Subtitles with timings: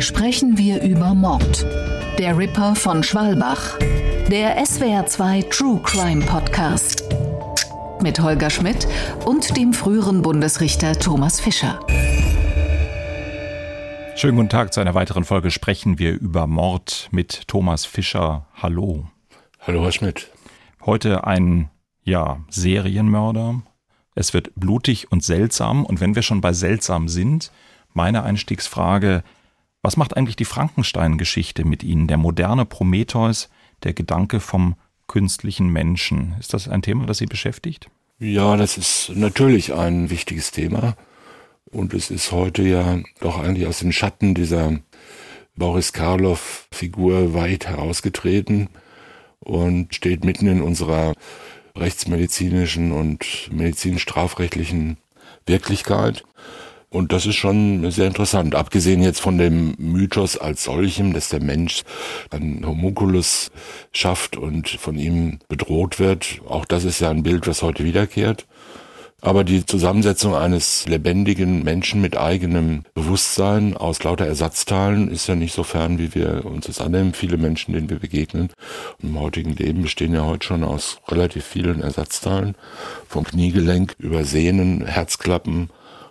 [0.00, 1.66] sprechen wir über Mord.
[2.18, 3.78] Der Ripper von Schwalbach.
[4.30, 7.04] Der SWR2 True Crime Podcast.
[8.02, 8.88] Mit Holger Schmidt
[9.26, 11.80] und dem früheren Bundesrichter Thomas Fischer.
[14.16, 18.46] Schönen guten Tag zu einer weiteren Folge sprechen wir über Mord mit Thomas Fischer.
[18.54, 19.06] Hallo.
[19.60, 20.30] Hallo, Herr Schmidt.
[20.84, 21.68] Heute ein,
[22.04, 23.62] ja, Serienmörder.
[24.14, 25.84] Es wird blutig und seltsam.
[25.84, 27.52] Und wenn wir schon bei seltsam sind,
[27.92, 29.22] meine Einstiegsfrage,
[29.82, 32.06] was macht eigentlich die Frankenstein-Geschichte mit Ihnen?
[32.06, 33.48] Der moderne Prometheus,
[33.82, 36.36] der Gedanke vom künstlichen Menschen.
[36.38, 37.88] Ist das ein Thema, das Sie beschäftigt?
[38.18, 40.96] Ja, das ist natürlich ein wichtiges Thema.
[41.70, 44.78] Und es ist heute ja doch eigentlich aus den Schatten dieser
[45.56, 48.68] Boris Karloff-Figur weit herausgetreten
[49.38, 51.14] und steht mitten in unserer
[51.76, 54.98] rechtsmedizinischen und medizinisch-strafrechtlichen
[55.46, 56.24] Wirklichkeit.
[56.92, 58.56] Und das ist schon sehr interessant.
[58.56, 61.82] Abgesehen jetzt von dem Mythos als solchem, dass der Mensch
[62.30, 63.52] einen Homunculus
[63.92, 66.40] schafft und von ihm bedroht wird.
[66.48, 68.46] Auch das ist ja ein Bild, was heute wiederkehrt.
[69.22, 75.54] Aber die Zusammensetzung eines lebendigen Menschen mit eigenem Bewusstsein aus lauter Ersatzteilen ist ja nicht
[75.54, 77.12] so fern, wie wir uns das annehmen.
[77.12, 78.48] Viele Menschen, denen wir begegnen
[79.02, 82.56] im heutigen Leben, bestehen ja heute schon aus relativ vielen Ersatzteilen.
[83.08, 85.68] Vom Kniegelenk über Sehnen, Herzklappen,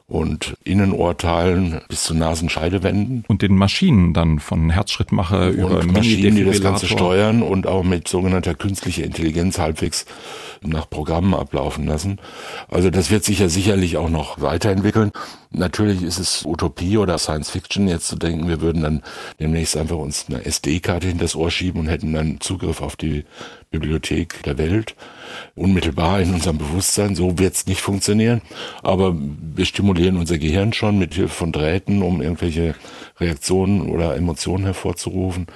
[0.09, 3.23] und Innenohrteilen bis zu Nasenscheidewänden.
[3.27, 8.07] Und den Maschinen dann von Herzschrittmacher über Maschinen, die das Ganze steuern und auch mit
[8.07, 10.05] sogenannter künstlicher Intelligenz halbwegs
[10.61, 12.19] nach Programmen ablaufen lassen.
[12.69, 15.11] Also das wird sich ja sicherlich auch noch weiterentwickeln.
[15.51, 19.03] Natürlich ist es Utopie oder Science Fiction jetzt zu denken, wir würden dann
[19.39, 23.25] demnächst einfach uns eine SD-Karte hinter das Ohr schieben und hätten dann Zugriff auf die
[23.71, 24.95] Bibliothek der Welt
[25.55, 27.15] unmittelbar in unserem Bewusstsein.
[27.15, 28.41] So wird es nicht funktionieren.
[28.83, 32.75] Aber wir stimulieren unser Gehirn schon mit Hilfe von Drähten, um irgendwelche
[33.19, 35.47] Reaktionen oder Emotionen hervorzurufen.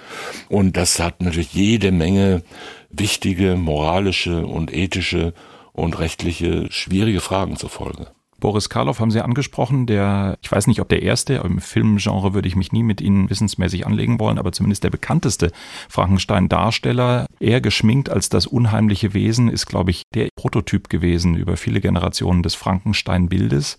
[0.50, 2.44] Und das hat natürlich jede Menge
[2.90, 5.33] wichtige moralische und ethische
[5.72, 8.08] und rechtliche schwierige Fragen zur Folge.
[8.43, 12.49] Boris Karloff haben Sie angesprochen, der, ich weiß nicht, ob der erste, im Filmgenre würde
[12.49, 15.49] ich mich nie mit Ihnen wissensmäßig anlegen wollen, aber zumindest der bekannteste
[15.87, 21.80] Frankenstein-Darsteller, eher geschminkt als das unheimliche Wesen, ist, glaube ich, der Prototyp gewesen über viele
[21.80, 23.77] Generationen des Frankenstein-Bildes.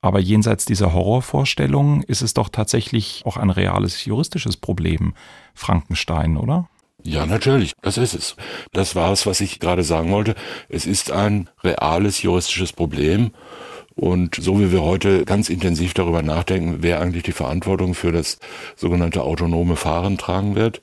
[0.00, 5.12] Aber jenseits dieser Horrorvorstellung ist es doch tatsächlich auch ein reales juristisches Problem,
[5.52, 6.70] Frankenstein, oder?
[7.02, 8.36] Ja, natürlich, das ist es.
[8.72, 10.36] Das war es, was ich gerade sagen wollte.
[10.70, 13.32] Es ist ein reales juristisches Problem
[14.00, 18.38] und so wie wir heute ganz intensiv darüber nachdenken, wer eigentlich die Verantwortung für das
[18.74, 20.80] sogenannte autonome Fahren tragen wird,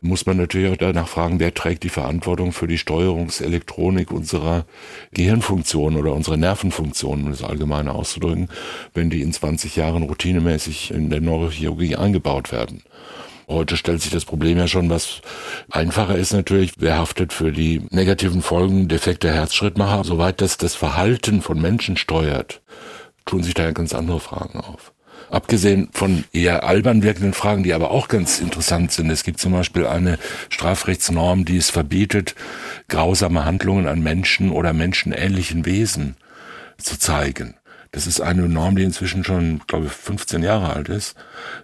[0.00, 4.66] muss man natürlich auch danach fragen, wer trägt die Verantwortung für die Steuerungselektronik unserer
[5.12, 8.48] Gehirnfunktion oder unserer Nervenfunktion, um das allgemeine auszudrücken,
[8.92, 12.82] wenn die in 20 Jahren routinemäßig in der Neurochirurgie eingebaut werden.
[13.48, 15.22] Heute stellt sich das Problem ja schon, was
[15.70, 20.04] einfacher ist natürlich, wer haftet für die negativen Folgen defekter Herzschrittmacher.
[20.04, 22.60] Soweit das das Verhalten von Menschen steuert,
[23.24, 24.92] tun sich da ganz andere Fragen auf.
[25.30, 29.10] Abgesehen von eher albern wirkenden Fragen, die aber auch ganz interessant sind.
[29.10, 30.18] Es gibt zum Beispiel eine
[30.50, 32.34] Strafrechtsnorm, die es verbietet,
[32.88, 36.16] grausame Handlungen an Menschen oder menschenähnlichen Wesen
[36.78, 37.57] zu zeigen.
[37.90, 41.16] Das ist eine Norm, die inzwischen schon, glaube ich, 15 Jahre alt ist.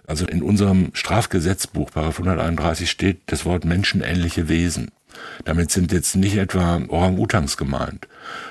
[0.07, 4.91] Also in unserem Strafgesetzbuch, Paragraph 131, steht das Wort menschenähnliche Wesen.
[5.45, 8.07] Damit sind jetzt nicht etwa Orang-Utans gemeint,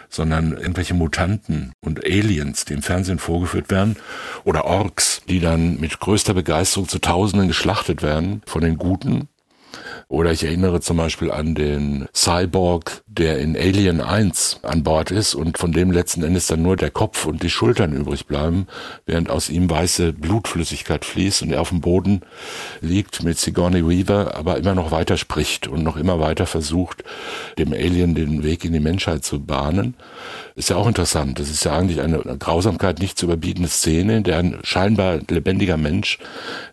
[0.09, 3.97] sondern irgendwelche Mutanten und Aliens, die im Fernsehen vorgeführt werden,
[4.45, 9.29] oder Orks, die dann mit größter Begeisterung zu Tausenden geschlachtet werden von den Guten
[10.09, 15.35] oder ich erinnere zum Beispiel an den Cyborg, der in Alien 1 an Bord ist
[15.35, 18.67] und von dem letzten Endes dann nur der Kopf und die Schultern übrig bleiben,
[19.07, 22.23] während aus ihm weiße Blutflüssigkeit fließt und er auf dem Boden
[22.81, 27.05] liegt mit Sigourney Weaver, aber immer noch weiter spricht und noch immer weiter versucht,
[27.59, 29.95] dem Alien den Weg in die Menschheit zu bahnen.
[30.57, 31.41] Ist ja auch interessant.
[31.41, 35.77] Das ist ja eigentlich eine Grausamkeit nicht zu überbietende Szene, in der ein scheinbar lebendiger
[35.77, 36.19] Mensch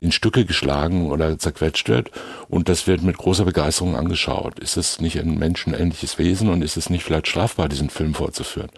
[0.01, 2.11] in Stücke geschlagen oder zerquetscht wird
[2.47, 4.59] und das wird mit großer Begeisterung angeschaut.
[4.59, 8.69] Ist es nicht ein menschenähnliches Wesen und ist es nicht vielleicht strafbar, diesen Film vorzuführen?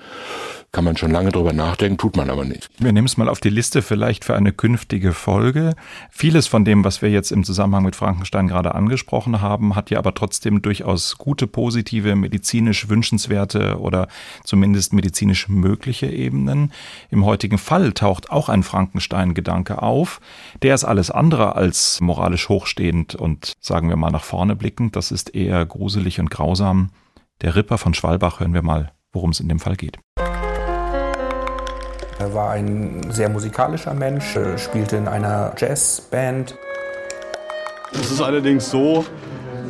[0.74, 2.68] Kann man schon lange drüber nachdenken, tut man aber nicht.
[2.80, 5.76] Wir nehmen es mal auf die Liste vielleicht für eine künftige Folge.
[6.10, 10.00] Vieles von dem, was wir jetzt im Zusammenhang mit Frankenstein gerade angesprochen haben, hat ja
[10.00, 14.08] aber trotzdem durchaus gute, positive, medizinisch wünschenswerte oder
[14.44, 16.74] zumindest medizinisch mögliche Ebenen.
[17.12, 20.22] Im heutigen Fall taucht auch ein Frankenstein-Gedanke auf.
[20.64, 24.96] Der ist alles andere als moralisch hochstehend und sagen wir mal nach vorne blickend.
[24.96, 26.90] Das ist eher gruselig und grausam.
[27.42, 30.00] Der Ripper von Schwalbach hören wir mal, worum es in dem Fall geht.
[32.20, 36.56] Er war ein sehr musikalischer Mensch, spielte in einer Jazzband.
[37.94, 39.06] Es ist allerdings so,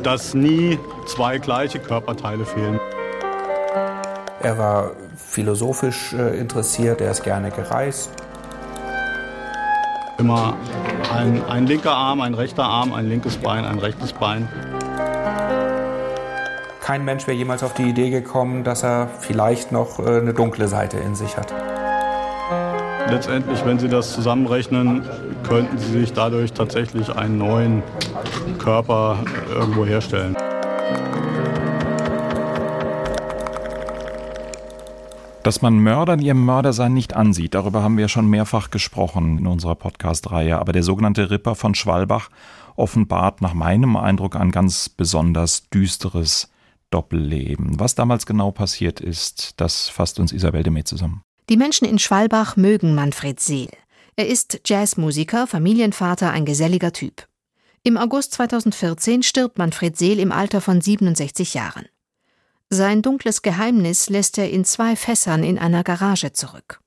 [0.02, 2.78] dass nie zwei gleiche Körperteile fehlen.
[4.40, 8.10] Er war philosophisch äh, interessiert, er ist gerne gereist.
[10.18, 10.54] Immer
[11.12, 14.48] ein, ein linker Arm, ein rechter Arm, ein linkes Bein, ein rechtes Bein.
[16.80, 20.68] Kein Mensch wäre jemals auf die Idee gekommen, dass er vielleicht noch äh, eine dunkle
[20.68, 21.73] Seite in sich hat.
[23.08, 25.02] Letztendlich, wenn Sie das zusammenrechnen,
[25.42, 27.82] könnten Sie sich dadurch tatsächlich einen neuen
[28.58, 29.18] Körper
[29.54, 30.36] irgendwo herstellen.
[35.42, 39.74] Dass man Mördern ihrem Mördersein nicht ansieht, darüber haben wir schon mehrfach gesprochen in unserer
[39.74, 40.58] Podcast-Reihe.
[40.58, 42.30] Aber der sogenannte Ripper von Schwalbach
[42.76, 46.50] offenbart nach meinem Eindruck ein ganz besonders düsteres
[46.88, 47.78] Doppelleben.
[47.78, 51.20] Was damals genau passiert ist, das fasst uns Isabel de Mee zusammen.
[51.50, 53.68] Die Menschen in Schwalbach mögen Manfred Seel.
[54.16, 57.28] Er ist Jazzmusiker, Familienvater, ein geselliger Typ.
[57.82, 61.84] Im August 2014 stirbt Manfred Seel im Alter von 67 Jahren.
[62.70, 66.80] Sein dunkles Geheimnis lässt er in zwei Fässern in einer Garage zurück.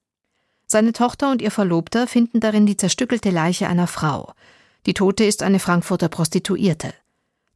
[0.66, 4.34] Seine Tochter und ihr Verlobter finden darin die zerstückelte Leiche einer Frau.
[4.88, 6.96] Die Tote ist eine Frankfurter Prostituierte.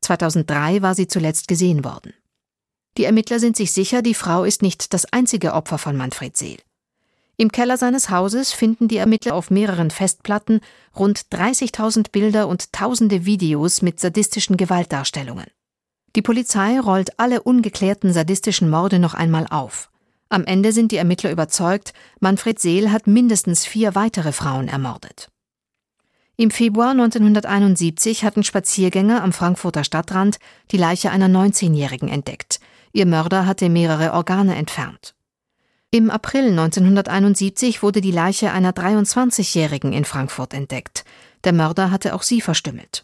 [0.02, 2.14] 2003 war sie zuletzt gesehen worden.
[2.98, 6.60] Die Ermittler sind sich sicher, die Frau ist nicht das einzige Opfer von Manfred Seel.
[7.42, 10.62] Im Keller seines Hauses finden die Ermittler auf mehreren Festplatten
[10.96, 15.48] rund 30.000 Bilder und tausende Videos mit sadistischen Gewaltdarstellungen.
[16.16, 19.90] Die Polizei rollt alle ungeklärten sadistischen Morde noch einmal auf.
[20.30, 25.32] Am Ende sind die Ermittler überzeugt, Manfred Seel hat mindestens vier weitere Frauen ermordet.
[26.38, 30.38] Im Februar 1971 hatten Spaziergänger am Frankfurter Stadtrand
[30.70, 32.60] die Leiche einer 19-Jährigen entdeckt.
[32.94, 35.16] Ihr Mörder hatte mehrere Organe entfernt.
[35.94, 41.04] Im April 1971 wurde die Leiche einer 23-Jährigen in Frankfurt entdeckt.
[41.44, 43.04] Der Mörder hatte auch sie verstümmelt.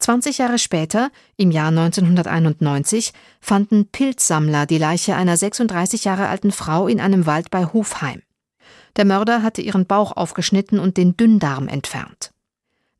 [0.00, 6.88] 20 Jahre später, im Jahr 1991, fanden Pilzsammler die Leiche einer 36 Jahre alten Frau
[6.88, 8.20] in einem Wald bei Hofheim.
[8.96, 12.32] Der Mörder hatte ihren Bauch aufgeschnitten und den Dünndarm entfernt.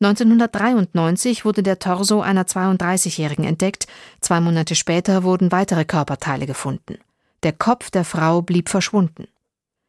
[0.01, 3.87] 1993 wurde der Torso einer 32-Jährigen entdeckt,
[4.23, 6.97] zwei Monate später wurden weitere Körperteile gefunden.
[7.45, 9.29] Der Kopf der Frau blieb verschwunden.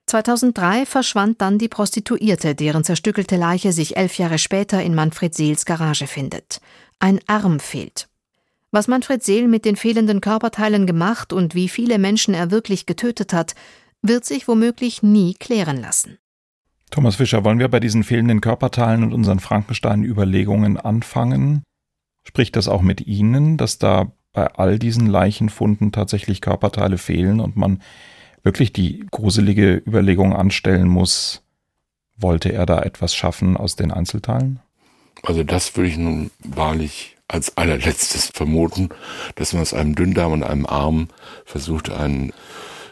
[0.08, 5.66] 2003 verschwand dann die Prostituierte, deren zerstückelte Leiche sich elf Jahre später in Manfred Seels
[5.66, 6.60] Garage findet.
[7.00, 8.10] Ein Arm fehlt.
[8.72, 13.32] Was Manfred Seel mit den fehlenden Körperteilen gemacht und wie viele Menschen er wirklich getötet
[13.32, 13.56] hat,
[14.02, 16.18] wird sich womöglich nie klären lassen.
[16.92, 21.64] Thomas Fischer, wollen wir bei diesen fehlenden Körperteilen und unseren Frankenstein-Überlegungen anfangen?
[22.28, 27.56] Spricht das auch mit Ihnen, dass da bei all diesen Leichenfunden tatsächlich Körperteile fehlen und
[27.56, 27.82] man
[28.44, 31.42] wirklich die gruselige Überlegung anstellen muss,
[32.18, 34.60] wollte er da etwas schaffen aus den Einzelteilen?
[35.24, 38.90] Also das würde ich nun wahrlich als allerletztes vermuten,
[39.36, 41.08] dass man aus einem Dünndarm und einem Arm
[41.46, 42.34] versucht, einen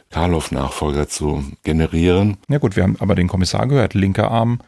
[0.10, 2.38] Karloff-Nachfolger zu generieren.
[2.48, 4.60] Ja gut, wir haben aber den Kommissar gehört, linker Arm,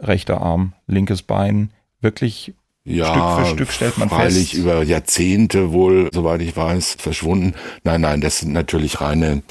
[0.00, 2.54] rechter Arm, linkes Bein, wirklich
[2.84, 4.54] ja, Stück für Stück stellt man freilich fest.
[4.54, 7.54] über Jahrzehnte wohl, soweit ich weiß, verschwunden.
[7.84, 9.42] Nein, nein, das sind natürlich reine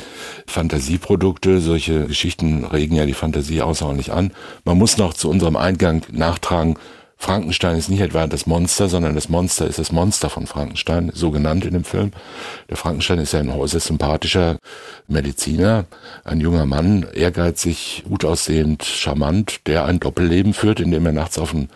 [0.48, 1.60] Fantasieprodukte.
[1.60, 4.31] Solche Geschichten regen ja die Fantasie außerordentlich an.
[4.66, 6.78] Man muss noch zu unserem Eingang nachtragen,
[7.21, 11.31] Frankenstein ist nicht etwa das Monster, sondern das Monster ist das Monster von Frankenstein, so
[11.31, 12.11] genannt in dem Film.
[12.69, 14.57] Der Frankenstein ist ja ein äußerst sympathischer
[15.09, 15.85] Mediziner,
[16.23, 21.52] ein junger Mann, ehrgeizig, gut aussehend, charmant, der ein Doppelleben führt, indem er nachts auf
[21.52, 21.68] den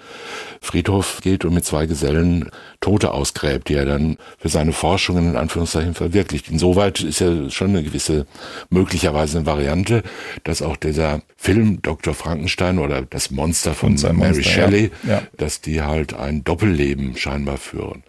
[0.62, 5.36] Friedhof geht und mit zwei Gesellen Tote ausgräbt, die er dann für seine Forschungen in
[5.36, 6.50] Anführungszeichen verwirklicht.
[6.50, 8.26] Insoweit ist ja schon eine gewisse,
[8.70, 10.04] möglicherweise eine Variante,
[10.46, 12.14] dass auch dieser Film Dr.
[12.14, 15.16] Frankenstein oder das Monster von Mary Monster, Shelley, ja.
[15.16, 15.22] Ja.
[15.38, 18.04] Dass die halt ein Doppelleben scheinbar führen.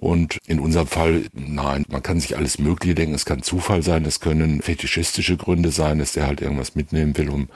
[0.00, 3.14] Und in unserem Fall, nein, man kann sich alles Mögliche denken.
[3.14, 7.28] Es kann Zufall sein, es können fetischistische Gründe sein, dass der halt irgendwas mitnehmen will,
[7.28, 7.48] um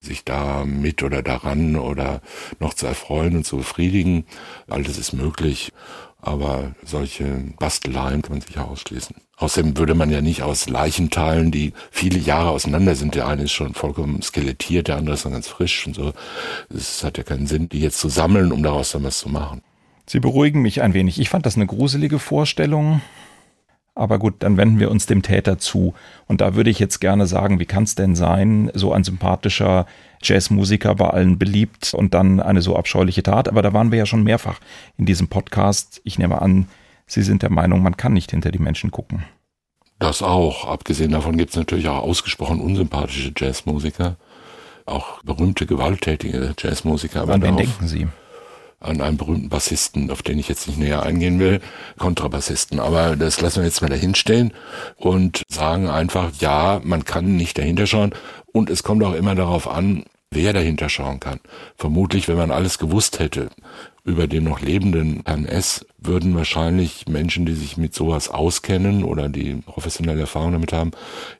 [0.00, 2.20] sich da mit oder daran oder
[2.58, 4.24] noch zu erfreuen und zu befriedigen.
[4.68, 5.72] Alles ist möglich.
[6.20, 7.24] Aber solche
[7.58, 9.14] Basteleien kann man sicher ausschließen.
[9.42, 13.52] Außerdem würde man ja nicht aus Leichenteilen, die viele Jahre auseinander sind, der eine ist
[13.52, 16.12] schon vollkommen skelettiert, der andere ist dann ganz frisch und so.
[16.72, 19.60] Es hat ja keinen Sinn, die jetzt zu sammeln, um daraus dann was zu machen.
[20.06, 21.18] Sie beruhigen mich ein wenig.
[21.18, 23.00] Ich fand das eine gruselige Vorstellung.
[23.96, 25.92] Aber gut, dann wenden wir uns dem Täter zu.
[26.28, 29.86] Und da würde ich jetzt gerne sagen, wie kann es denn sein, so ein sympathischer
[30.22, 33.48] Jazzmusiker bei allen beliebt und dann eine so abscheuliche Tat.
[33.48, 34.60] Aber da waren wir ja schon mehrfach
[34.98, 36.00] in diesem Podcast.
[36.04, 36.68] Ich nehme an,
[37.12, 39.24] Sie sind der Meinung, man kann nicht hinter die Menschen gucken.
[39.98, 40.66] Das auch.
[40.66, 44.16] Abgesehen davon gibt es natürlich auch ausgesprochen unsympathische Jazzmusiker.
[44.86, 47.28] Auch berühmte, gewalttätige Jazzmusiker.
[47.28, 48.08] An wen denken Sie?
[48.80, 51.60] an einen berühmten Bassisten, auf den ich jetzt nicht näher eingehen will,
[51.98, 52.80] Kontrabassisten.
[52.80, 54.52] Aber das lassen wir jetzt mal dahinstehen
[54.96, 58.12] und sagen einfach, ja, man kann nicht dahinter schauen.
[58.52, 61.38] Und es kommt auch immer darauf an, wer dahinter schauen kann.
[61.76, 63.50] Vermutlich, wenn man alles gewusst hätte
[64.04, 69.28] über den noch lebenden Herrn S., würden wahrscheinlich Menschen, die sich mit sowas auskennen oder
[69.28, 70.90] die professionelle Erfahrung damit haben,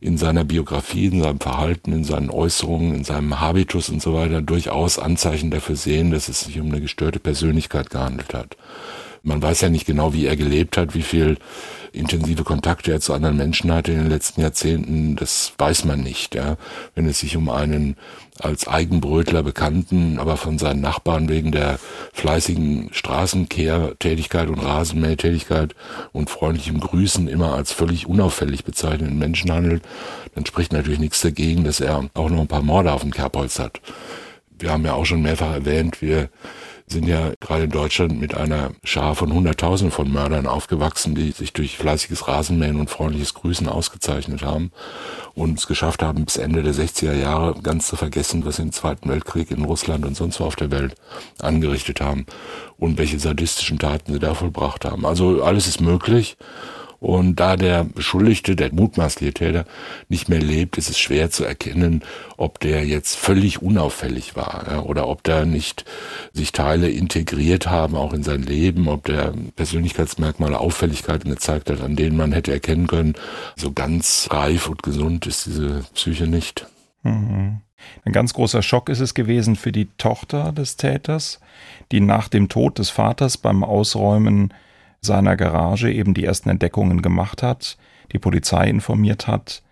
[0.00, 4.40] in seiner Biografie, in seinem Verhalten, in seinen Äußerungen, in seinem Habitus und so weiter
[4.40, 8.56] durchaus Anzeichen dafür sehen, dass es sich um eine gestörte Persönlichkeit gehandelt hat.
[9.22, 11.38] Man weiß ja nicht genau, wie er gelebt hat, wie viel
[11.92, 15.16] intensive Kontakte er zu anderen Menschen hatte in den letzten Jahrzehnten.
[15.16, 16.34] Das weiß man nicht.
[16.34, 16.56] Ja.
[16.94, 17.96] Wenn es sich um einen
[18.40, 21.78] als Eigenbrötler bekannten, aber von seinen Nachbarn wegen der
[22.12, 25.74] fleißigen Straßenkehrtätigkeit und Rasenmähtätigkeit
[26.12, 29.82] und freundlichem Grüßen immer als völlig unauffällig bezeichneten Menschen handelt,
[30.34, 33.58] dann spricht natürlich nichts dagegen, dass er auch noch ein paar Morde auf dem Kerbholz
[33.58, 33.80] hat.
[34.58, 36.30] Wir haben ja auch schon mehrfach erwähnt, wir
[36.92, 41.52] sind ja gerade in Deutschland mit einer Schar von Hunderttausenden von Mördern aufgewachsen, die sich
[41.52, 44.70] durch fleißiges Rasenmähen und freundliches Grüßen ausgezeichnet haben
[45.34, 48.72] und es geschafft haben, bis Ende der 60er Jahre ganz zu vergessen, was sie im
[48.72, 50.94] Zweiten Weltkrieg in Russland und sonst wo auf der Welt
[51.40, 52.26] angerichtet haben
[52.78, 55.06] und welche sadistischen Taten sie da vollbracht haben.
[55.06, 56.36] Also alles ist möglich
[57.02, 59.64] und da der Beschuldigte, der mutmaßliche Täter,
[60.08, 62.02] nicht mehr lebt, ist es schwer zu erkennen,
[62.36, 65.84] ob der jetzt völlig unauffällig war ja, oder ob da nicht
[66.32, 71.96] sich Teile integriert haben, auch in sein Leben, ob der Persönlichkeitsmerkmale, Auffälligkeiten gezeigt hat, an
[71.96, 73.14] denen man hätte erkennen können,
[73.56, 76.66] so ganz reif und gesund ist diese Psyche nicht.
[77.02, 77.62] Mhm.
[78.04, 81.40] Ein ganz großer Schock ist es gewesen für die Tochter des Täters,
[81.90, 84.54] die nach dem Tod des Vaters beim Ausräumen
[85.02, 87.76] seiner Garage eben die ersten Entdeckungen gemacht hat,
[88.12, 89.62] die Polizei informiert hat,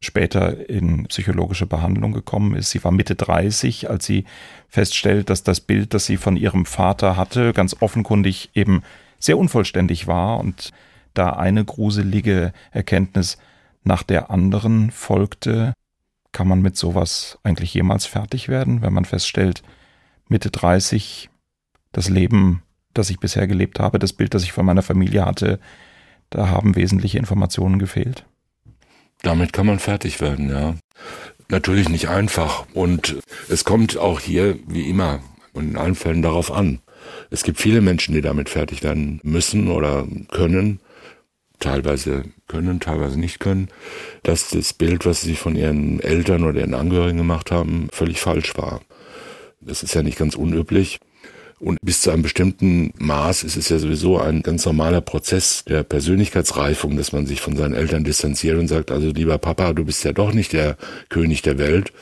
[0.00, 2.70] später in psychologische Behandlung gekommen ist.
[2.70, 4.24] Sie war Mitte 30, als sie
[4.68, 8.82] feststellt, dass das Bild, das sie von ihrem Vater hatte, ganz offenkundig eben
[9.18, 10.72] sehr unvollständig war und
[11.14, 13.36] da eine gruselige Erkenntnis
[13.84, 15.74] nach der anderen folgte,
[16.32, 19.62] kann man mit sowas eigentlich jemals fertig werden, wenn man feststellt,
[20.28, 21.28] Mitte 30,
[21.92, 22.62] das Leben
[22.94, 25.58] das ich bisher gelebt habe, das Bild, das ich von meiner Familie hatte,
[26.30, 28.24] da haben wesentliche Informationen gefehlt.
[29.22, 30.74] Damit kann man fertig werden, ja.
[31.48, 32.64] Natürlich nicht einfach.
[32.74, 33.16] Und
[33.48, 35.20] es kommt auch hier, wie immer,
[35.52, 36.80] und in allen Fällen darauf an.
[37.30, 40.80] Es gibt viele Menschen, die damit fertig werden müssen oder können,
[41.58, 43.68] teilweise können, teilweise nicht können,
[44.22, 48.56] dass das Bild, was sie von ihren Eltern oder ihren Angehörigen gemacht haben, völlig falsch
[48.56, 48.80] war.
[49.60, 51.00] Das ist ja nicht ganz unüblich.
[51.60, 55.82] Und bis zu einem bestimmten Maß ist es ja sowieso ein ganz normaler Prozess der
[55.82, 60.02] Persönlichkeitsreifung, dass man sich von seinen Eltern distanziert und sagt, also lieber Papa, du bist
[60.04, 60.78] ja doch nicht der
[61.10, 61.92] König der Welt.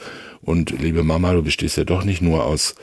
[0.42, 2.76] Und liebe Mama, du bestehst ja doch nicht nur aus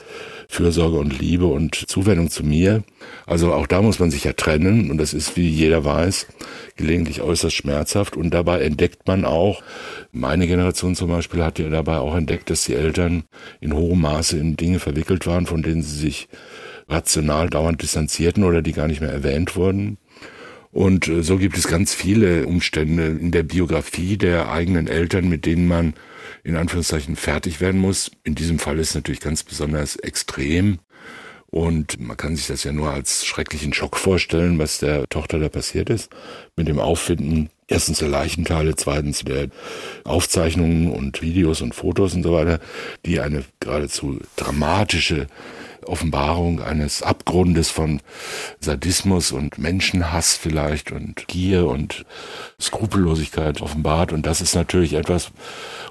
[0.49, 2.83] Fürsorge und Liebe und Zuwendung zu mir.
[3.25, 6.27] Also auch da muss man sich ja trennen und das ist, wie jeder weiß,
[6.75, 9.63] gelegentlich äußerst schmerzhaft und dabei entdeckt man auch,
[10.11, 13.23] meine Generation zum Beispiel hat ja dabei auch entdeckt, dass die Eltern
[13.61, 16.27] in hohem Maße in Dinge verwickelt waren, von denen sie sich
[16.87, 19.97] rational dauernd distanzierten oder die gar nicht mehr erwähnt wurden.
[20.71, 25.45] Und äh, so gibt es ganz viele Umstände in der Biografie der eigenen Eltern, mit
[25.45, 25.93] denen man
[26.43, 28.11] in Anführungszeichen fertig werden muss.
[28.23, 30.79] In diesem Fall ist es natürlich ganz besonders extrem.
[31.47, 35.47] Und man kann sich das ja nur als schrecklichen Schock vorstellen, was der Tochter da
[35.47, 36.09] passiert ist.
[36.57, 39.47] Mit dem Auffinden erstens der Leichenteile, zweitens der
[40.03, 42.59] Aufzeichnungen und Videos und Fotos und so weiter,
[43.05, 45.27] die eine geradezu dramatische
[45.87, 48.01] Offenbarung eines Abgrundes von
[48.59, 52.05] Sadismus und Menschenhass vielleicht und Gier und
[52.59, 54.11] Skrupellosigkeit offenbart.
[54.11, 55.31] Und das ist natürlich etwas,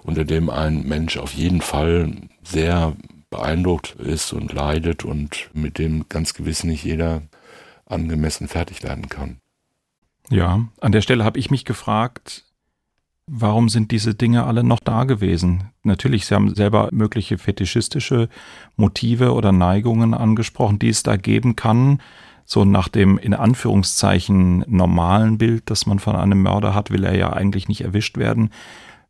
[0.02, 2.96] unter dem ein Mensch auf jeden Fall sehr
[3.30, 7.22] beeindruckt ist und leidet und mit dem ganz gewiss nicht jeder
[7.86, 9.38] angemessen fertig werden kann.
[10.30, 12.44] Ja, an der Stelle habe ich mich gefragt,
[13.26, 15.70] Warum sind diese Dinge alle noch da gewesen?
[15.82, 18.28] Natürlich, Sie haben selber mögliche fetischistische
[18.76, 22.02] Motive oder Neigungen angesprochen, die es da geben kann.
[22.44, 27.16] So nach dem in Anführungszeichen normalen Bild, das man von einem Mörder hat, will er
[27.16, 28.50] ja eigentlich nicht erwischt werden.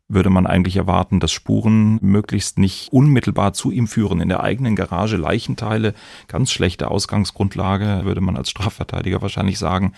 [0.07, 4.21] Würde man eigentlich erwarten, dass Spuren möglichst nicht unmittelbar zu ihm führen.
[4.21, 5.93] In der eigenen Garage Leichenteile,
[6.29, 9.91] ganz schlechte Ausgangsgrundlage, würde man als Strafverteidiger wahrscheinlich sagen.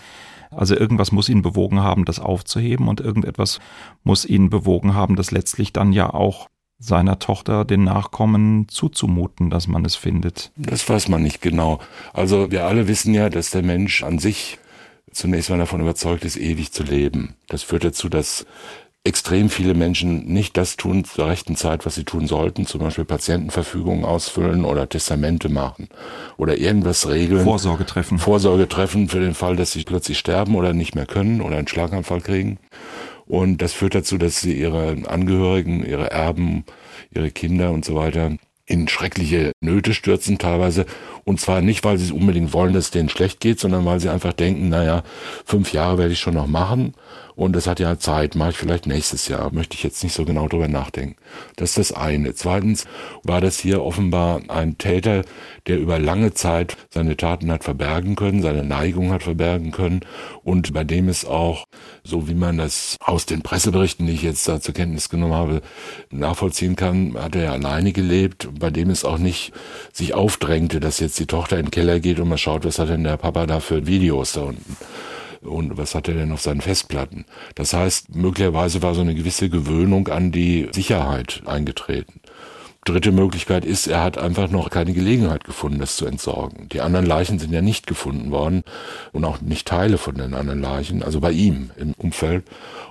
[0.52, 3.60] Also irgendwas muss ihn bewogen haben, das aufzuheben und irgendetwas
[4.04, 6.48] muss ihn bewogen haben, das letztlich dann ja auch
[6.80, 10.52] seiner Tochter den Nachkommen zuzumuten, dass man es findet.
[10.58, 11.80] Das weiß man nicht genau.
[12.14, 14.60] Also wir alle wissen ja, dass der Mensch an sich
[15.12, 17.36] zunächst mal davon überzeugt ist, ewig zu leben.
[17.48, 18.46] Das führt dazu, dass
[19.08, 23.06] extrem viele Menschen nicht das tun zur rechten Zeit, was sie tun sollten, zum Beispiel
[23.06, 25.88] Patientenverfügungen ausfüllen oder Testamente machen
[26.36, 27.44] oder irgendwas regeln.
[27.44, 28.20] Vorsorge treffen.
[28.20, 31.68] Vorsorge treffen für den Fall, dass sie plötzlich sterben oder nicht mehr können oder einen
[31.68, 32.60] Schlaganfall kriegen.
[33.26, 36.66] Und das führt dazu, dass sie ihre Angehörigen, ihre Erben,
[37.14, 38.38] ihre Kinder und so weiter
[38.68, 40.86] in schreckliche Nöte stürzen teilweise.
[41.24, 44.10] Und zwar nicht, weil sie unbedingt wollen, dass es denen schlecht geht, sondern weil sie
[44.10, 45.04] einfach denken, naja,
[45.46, 46.94] fünf Jahre werde ich schon noch machen
[47.38, 50.26] und es hat ja Zeit, mache ich vielleicht nächstes Jahr, möchte ich jetzt nicht so
[50.26, 51.18] genau drüber nachdenken.
[51.56, 52.34] Das ist das eine.
[52.34, 52.86] Zweitens
[53.22, 55.22] war das hier offenbar ein Täter,
[55.68, 60.00] der über lange Zeit seine Taten hat verbergen können, seine Neigung hat verbergen können
[60.44, 61.66] und bei dem es auch,
[62.04, 65.62] so wie man das aus den Presseberichten, die ich jetzt da zur Kenntnis genommen habe,
[66.10, 69.54] nachvollziehen kann, hat er ja alleine gelebt, bei dem es auch nicht
[69.94, 72.90] sich aufdrängte, dass jetzt die Tochter in den Keller geht und man schaut, was hat
[72.90, 74.78] denn der Papa da für Videos da unten
[75.42, 77.26] und was hat er denn auf seinen Festplatten.
[77.56, 82.22] Das heißt, möglicherweise war so eine gewisse Gewöhnung an die Sicherheit eingetreten.
[82.86, 86.70] Dritte Möglichkeit ist, er hat einfach noch keine Gelegenheit gefunden, das zu entsorgen.
[86.70, 88.64] Die anderen Leichen sind ja nicht gefunden worden
[89.12, 92.46] und auch nicht Teile von den anderen Leichen, also bei ihm im Umfeld.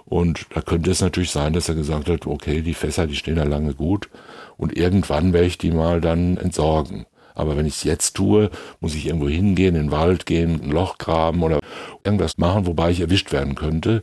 [0.04, 3.36] Und da könnte es natürlich sein, dass er gesagt hat, okay, die Fässer, die stehen
[3.36, 4.10] da lange gut
[4.56, 7.06] und irgendwann werde ich die mal dann entsorgen.
[7.34, 10.70] Aber wenn ich es jetzt tue, muss ich irgendwo hingehen, in den Wald gehen, ein
[10.70, 11.60] Loch graben oder
[12.02, 14.02] irgendwas machen, wobei ich erwischt werden könnte.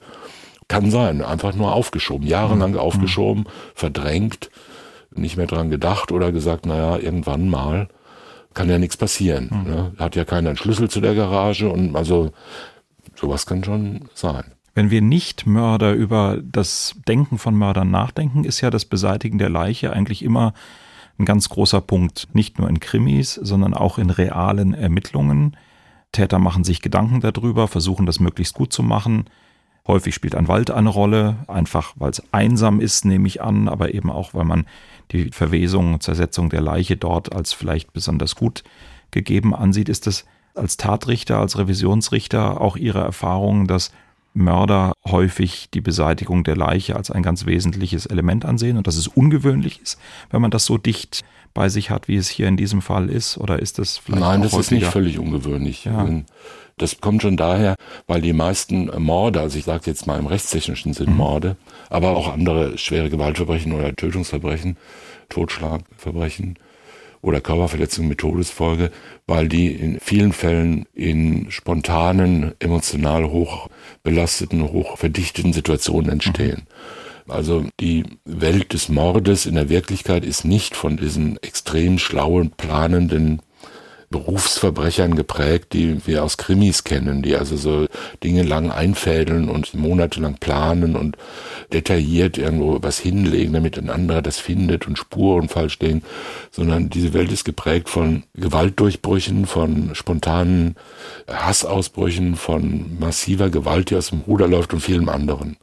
[0.67, 2.77] Kann sein, einfach nur aufgeschoben, jahrelang mhm.
[2.79, 4.51] aufgeschoben, verdrängt,
[5.15, 7.89] nicht mehr dran gedacht oder gesagt, naja, irgendwann mal
[8.53, 9.49] kann ja nichts passieren.
[9.51, 9.71] Mhm.
[9.71, 9.91] Ne?
[9.97, 12.31] Hat ja keiner einen Schlüssel zu der Garage und also
[13.15, 14.53] sowas kann schon sein.
[14.75, 19.49] Wenn wir nicht Mörder über das Denken von Mördern nachdenken, ist ja das Beseitigen der
[19.49, 20.53] Leiche eigentlich immer
[21.19, 25.55] ein ganz großer Punkt, nicht nur in Krimis, sondern auch in realen Ermittlungen.
[26.11, 29.25] Täter machen sich Gedanken darüber, versuchen das möglichst gut zu machen.
[29.85, 33.93] Häufig spielt ein Wald eine Rolle, einfach weil es einsam ist, nehme ich an, aber
[33.93, 34.65] eben auch, weil man
[35.11, 38.63] die Verwesung, Zersetzung der Leiche dort als vielleicht besonders gut
[39.11, 39.89] gegeben ansieht.
[39.89, 40.25] Ist es
[40.55, 43.91] als Tatrichter, als Revisionsrichter auch Ihre Erfahrung, dass
[44.33, 49.07] Mörder häufig die Beseitigung der Leiche als ein ganz wesentliches Element ansehen und dass es
[49.07, 49.99] ungewöhnlich ist,
[50.31, 53.37] wenn man das so dicht bei sich hat, wie es hier in diesem Fall ist?
[53.37, 54.59] Oder ist das vielleicht Nein, das häufiger?
[54.59, 55.85] ist nicht völlig ungewöhnlich.
[55.85, 56.07] Ja.
[56.77, 57.75] Das kommt schon daher,
[58.07, 61.17] weil die meisten Morde, also ich sage jetzt mal im rechtstechnischen Sinn mhm.
[61.17, 61.55] Morde,
[61.91, 64.77] aber auch andere schwere Gewaltverbrechen oder Tötungsverbrechen,
[65.29, 66.57] Totschlagverbrechen,
[67.23, 68.91] oder Körperverletzungen mit Todesfolge,
[69.25, 73.69] weil die in vielen Fällen in spontanen, emotional hoch
[74.03, 76.63] belasteten, hoch verdichteten Situationen entstehen.
[77.27, 83.41] Also die Welt des Mordes in der Wirklichkeit ist nicht von diesen extrem schlauen, planenden
[84.13, 87.87] Berufsverbrechern geprägt, die wir aus Krimis kennen, die also so
[88.23, 91.17] Dinge lang einfädeln und monatelang planen und
[91.73, 96.03] detailliert irgendwo was hinlegen, damit ein anderer das findet und Spuren falsch legen,
[96.51, 100.75] sondern diese Welt ist geprägt von Gewaltdurchbrüchen, von spontanen
[101.27, 105.57] Hassausbrüchen, von massiver Gewalt, die aus dem Ruder läuft und vielem anderen.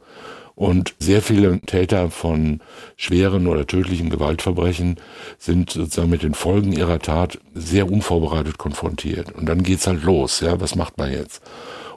[0.61, 2.61] Und sehr viele Täter von
[2.95, 4.97] schweren oder tödlichen Gewaltverbrechen
[5.39, 9.31] sind sozusagen mit den Folgen ihrer Tat sehr unvorbereitet konfrontiert.
[9.31, 11.41] Und dann geht's halt los, ja, was macht man jetzt?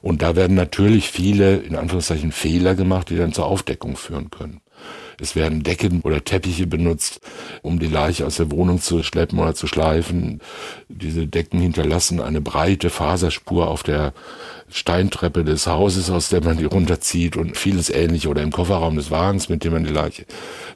[0.00, 4.62] Und da werden natürlich viele, in Anführungszeichen, Fehler gemacht, die dann zur Aufdeckung führen können.
[5.20, 7.20] Es werden Decken oder Teppiche benutzt,
[7.62, 10.40] um die Leiche aus der Wohnung zu schleppen oder zu schleifen.
[10.88, 14.12] Diese Decken hinterlassen eine breite Faserspur auf der
[14.70, 19.10] Steintreppe des Hauses, aus der man die runterzieht und vieles ähnliche oder im Kofferraum des
[19.10, 20.24] Wagens, mit dem man die Leiche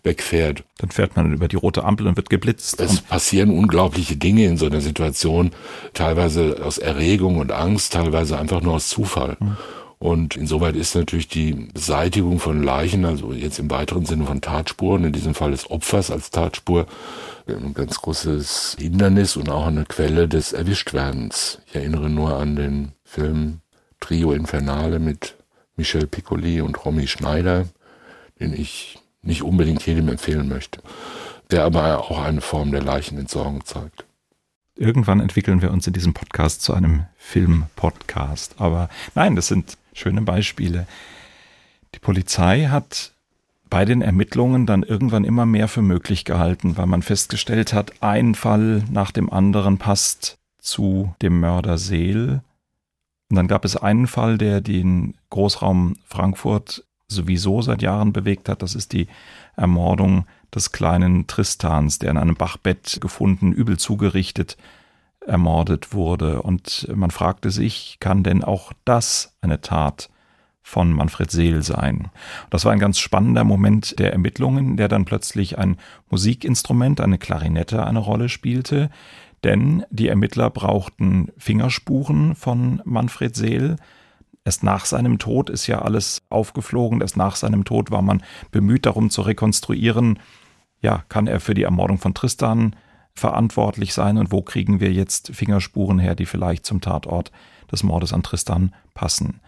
[0.05, 0.63] wegfährt.
[0.79, 2.81] Dann fährt man über die rote Ampel und wird geblitzt.
[2.81, 5.51] Es passieren unglaubliche Dinge in so einer Situation,
[5.95, 9.37] teilweise aus Erregung und Angst, teilweise einfach nur aus Zufall.
[9.41, 9.57] Mhm.
[9.99, 15.05] Und insoweit ist natürlich die Beseitigung von Leichen, also jetzt im weiteren Sinne von Tatspuren,
[15.05, 16.87] in diesem Fall des Opfers als Tatspur,
[17.49, 21.61] ein ganz großes Hindernis und auch eine Quelle des Erwischtwerdens.
[21.67, 23.61] Ich erinnere nur an den Film
[24.01, 25.37] Trio Infernale mit
[25.77, 27.67] Michel Piccoli und Romy Schneider,
[28.39, 30.81] den ich nicht unbedingt jedem empfehlen möchte,
[31.51, 34.05] der aber auch eine Form der Leichenentsorgung zeigt.
[34.77, 38.55] Irgendwann entwickeln wir uns in diesem Podcast zu einem Film-Podcast.
[38.59, 40.87] Aber nein, das sind schöne Beispiele.
[41.95, 43.13] Die Polizei hat
[43.71, 48.35] bei den Ermittlungen dann irgendwann immer mehr für möglich gehalten, weil man festgestellt hat, ein
[48.35, 52.41] Fall nach dem anderen passt zu dem Mörder Seel.
[53.31, 58.63] Und dann gab es einen Fall, der den Großraum Frankfurt sowieso seit Jahren bewegt hat.
[58.63, 59.09] Das ist die
[59.57, 64.57] Ermordung des kleinen Tristans, der in einem Bachbett gefunden, übel zugerichtet,
[65.29, 66.43] ermordet wurde.
[66.43, 70.11] Und man fragte sich, kann denn auch das eine Tat
[70.69, 72.11] von Manfred Seel sein.
[72.51, 75.79] Das war ein ganz spannender Moment der Ermittlungen, der dann plötzlich ein
[76.11, 78.91] Musikinstrument, eine Klarinette eine Rolle spielte,
[79.45, 83.77] denn die Ermittler brauchten Fingerspuren von Manfred Seel.
[84.45, 88.85] Erst nach seinem Tod ist ja alles aufgeflogen, erst nach seinem Tod war man bemüht
[88.85, 90.19] darum zu rekonstruieren,
[90.81, 92.77] ja, kann er für die Ermordung von Tristan
[93.19, 97.31] verantwortlich sein und wo kriegen wir jetzt Fingerspuren her, die vielleicht zum Tatort
[97.71, 99.41] des Mordes an Tristan passen.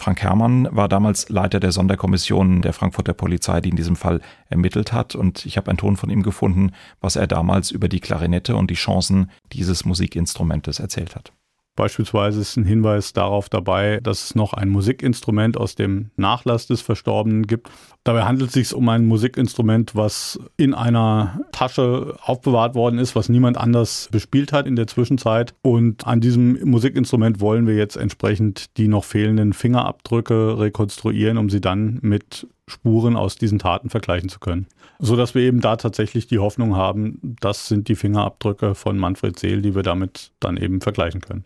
[0.00, 4.92] Frank Herrmann war damals Leiter der Sonderkommission der Frankfurter Polizei, die in diesem Fall ermittelt
[4.92, 5.16] hat.
[5.16, 8.70] Und ich habe einen Ton von ihm gefunden, was er damals über die Klarinette und
[8.70, 11.32] die Chancen dieses Musikinstrumentes erzählt hat.
[11.78, 16.80] Beispielsweise ist ein Hinweis darauf dabei, dass es noch ein Musikinstrument aus dem Nachlass des
[16.80, 17.70] Verstorbenen gibt.
[18.02, 23.28] Dabei handelt es sich um ein Musikinstrument, was in einer Tasche aufbewahrt worden ist, was
[23.28, 25.54] niemand anders bespielt hat in der Zwischenzeit.
[25.62, 31.60] Und an diesem Musikinstrument wollen wir jetzt entsprechend die noch fehlenden Fingerabdrücke rekonstruieren, um sie
[31.60, 34.66] dann mit Spuren aus diesen Taten vergleichen zu können.
[34.98, 39.38] So dass wir eben da tatsächlich die Hoffnung haben, das sind die Fingerabdrücke von Manfred
[39.38, 41.44] Seel, die wir damit dann eben vergleichen können.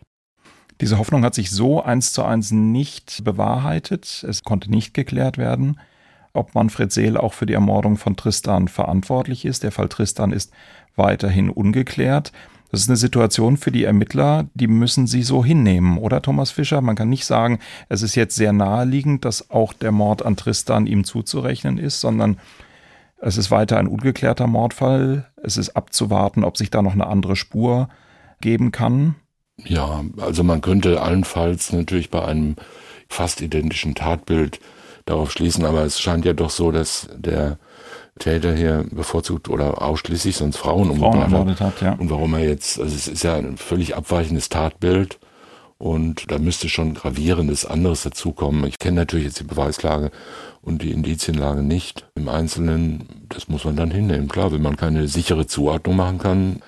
[0.83, 4.25] Diese Hoffnung hat sich so eins zu eins nicht bewahrheitet.
[4.27, 5.79] Es konnte nicht geklärt werden,
[6.33, 9.63] ob Manfred Seel auch für die Ermordung von Tristan verantwortlich ist.
[9.63, 10.51] Der Fall Tristan ist
[10.97, 12.33] weiterhin ungeklärt.
[12.69, 16.81] Das ist eine Situation für die Ermittler, die müssen sie so hinnehmen, oder Thomas Fischer?
[16.81, 20.85] Man kann nicht sagen, es ist jetzt sehr naheliegend, dass auch der Mord an Tristan
[20.85, 22.41] ihm zuzurechnen ist, sondern
[23.21, 25.31] es ist weiter ein ungeklärter Mordfall.
[25.41, 27.87] Es ist abzuwarten, ob sich da noch eine andere Spur
[28.41, 29.15] geben kann.
[29.65, 32.55] Ja, also man könnte allenfalls natürlich bei einem
[33.07, 34.59] fast identischen Tatbild
[35.05, 37.57] darauf schließen, aber es scheint ja doch so, dass der
[38.19, 41.59] Täter hier bevorzugt oder ausschließlich sonst Frauen, Frauen umgebracht hat.
[41.59, 41.93] hat ja.
[41.93, 45.19] Und warum er jetzt, also es ist ja ein völlig abweichendes Tatbild
[45.79, 48.65] und da müsste schon gravierendes anderes dazukommen.
[48.65, 50.11] Ich kenne natürlich jetzt die Beweislage
[50.61, 53.25] und die Indizienlage nicht im Einzelnen.
[53.29, 54.29] Das muss man dann hinnehmen.
[54.29, 56.61] Klar, wenn man keine sichere Zuordnung machen kann,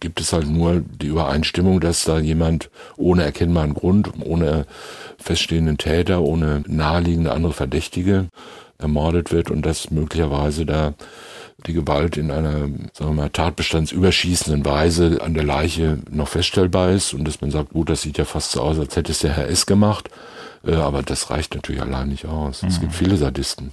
[0.00, 4.66] gibt es halt nur die Übereinstimmung, dass da jemand ohne erkennbaren Grund, ohne
[5.18, 8.28] feststehenden Täter, ohne naheliegende andere Verdächtige
[8.78, 10.94] ermordet wird und dass möglicherweise da
[11.66, 12.52] die Gewalt in einer,
[12.92, 17.70] sagen wir mal, tatbestandsüberschießenden Weise an der Leiche noch feststellbar ist und dass man sagt,
[17.70, 19.66] gut, das sieht ja fast so aus, als hätte es der Herr S.
[19.66, 20.08] gemacht.
[20.64, 22.62] Äh, aber das reicht natürlich allein nicht aus.
[22.62, 22.68] Mhm.
[22.68, 23.72] Es gibt viele Sadisten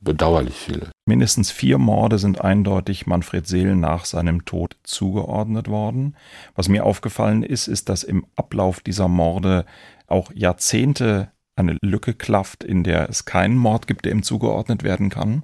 [0.00, 0.93] bedauerlich viele.
[1.06, 6.16] Mindestens vier Morde sind eindeutig Manfred Seel nach seinem Tod zugeordnet worden.
[6.54, 9.66] Was mir aufgefallen ist, ist, dass im Ablauf dieser Morde
[10.06, 15.10] auch Jahrzehnte eine Lücke klafft, in der es keinen Mord gibt, der ihm zugeordnet werden
[15.10, 15.42] kann.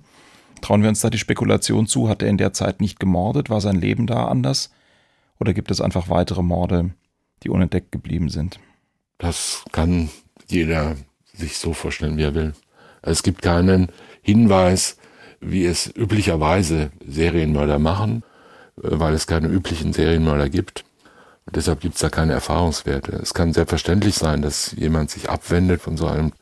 [0.62, 3.60] Trauen wir uns da die Spekulation zu, hat er in der Zeit nicht gemordet, war
[3.60, 4.70] sein Leben da anders?
[5.38, 6.90] Oder gibt es einfach weitere Morde,
[7.42, 8.60] die unentdeckt geblieben sind?
[9.18, 10.10] Das kann
[10.48, 10.96] jeder
[11.34, 12.54] sich so vorstellen, wie er will.
[13.02, 13.88] Es gibt keinen
[14.22, 14.98] Hinweis,
[15.40, 18.22] wie es üblicherweise Serienmörder machen,
[18.82, 20.84] äh, weil es keine üblichen Serienmörder gibt.
[21.46, 23.12] Und deshalb gibt es da keine Erfahrungswerte.
[23.12, 26.32] Es kann selbstverständlich sein, dass jemand sich abwendet von so einem,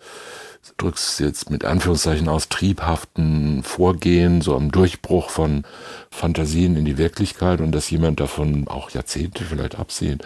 [0.77, 5.65] drückst jetzt mit Anführungszeichen aus, triebhaften Vorgehen, so einem Durchbruch von
[6.11, 10.19] Fantasien in die Wirklichkeit und dass jemand davon auch Jahrzehnte vielleicht absehen.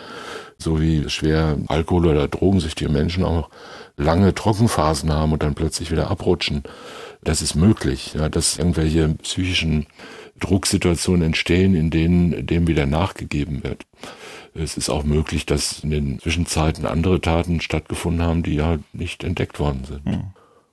[0.59, 3.51] So wie schwer Alkohol- oder drogensüchtige Menschen auch
[3.97, 6.65] lange Trockenphasen haben und dann plötzlich wieder abrutschen.
[7.25, 9.87] Das ist möglich, ja, dass irgendwelche psychischen
[10.41, 13.87] Drucksituationen entstehen, in denen dem wieder nachgegeben wird.
[14.55, 19.25] Es ist auch möglich, dass in den Zwischenzeiten andere Taten stattgefunden haben, die ja nicht
[19.25, 20.05] entdeckt worden sind.
[20.05, 20.25] Mhm.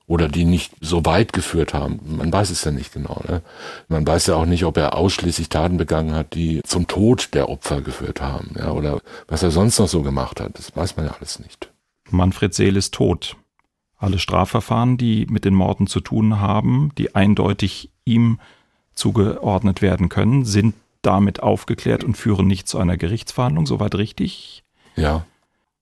[0.08, 2.00] Oder die nicht so weit geführt haben.
[2.18, 3.22] Man weiß es ja nicht genau.
[3.28, 3.44] Ne?
[3.90, 7.48] Man weiß ja auch nicht, ob er ausschließlich Taten begangen hat, die zum Tod der
[7.48, 8.56] Opfer geführt haben.
[8.58, 8.72] Ja?
[8.72, 10.58] Oder was er sonst noch so gemacht hat.
[10.58, 11.72] Das weiß man ja alles nicht.
[12.10, 13.38] Manfred Seel ist tot.
[14.00, 18.40] Alle Strafverfahren, die mit den Morden zu tun haben, die eindeutig ihm
[18.94, 24.64] zugeordnet werden können, sind damit aufgeklärt und führen nicht zu einer Gerichtsverhandlung, soweit richtig?
[24.96, 25.26] Ja.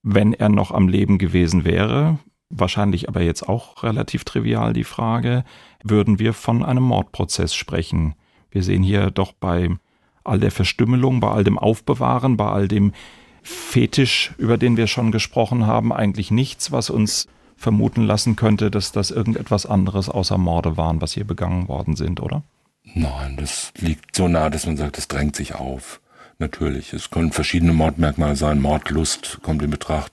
[0.02, 2.18] Wenn er noch am Leben gewesen wäre,
[2.50, 5.44] wahrscheinlich aber jetzt auch relativ trivial die Frage,
[5.82, 8.14] würden wir von einem Mordprozess sprechen.
[8.50, 9.70] Wir sehen hier doch bei
[10.24, 12.92] all der Verstümmelung, bei all dem Aufbewahren, bei all dem
[13.42, 18.92] Fetisch, über den wir schon gesprochen haben, eigentlich nichts, was uns vermuten lassen könnte, dass
[18.92, 22.42] das irgendetwas anderes außer Morde waren, was hier begangen worden sind, oder?
[22.94, 26.00] Nein, das liegt so nah, dass man sagt, das drängt sich auf.
[26.40, 26.92] Natürlich.
[26.92, 28.60] Es können verschiedene Mordmerkmale sein.
[28.60, 30.12] Mordlust kommt in Betracht.